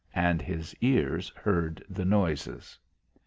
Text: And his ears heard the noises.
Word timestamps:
And 0.15 0.41
his 0.41 0.75
ears 0.81 1.29
heard 1.35 1.83
the 1.87 2.05
noises. 2.05 2.79